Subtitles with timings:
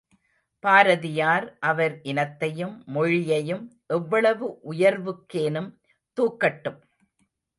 [0.63, 3.63] பாரதியார் அவர் இனத்தையும் மொழியையும்
[3.87, 5.69] எவ்வளவு உயர்வுக்கேனும்
[6.17, 6.79] தூக்கட்டும்.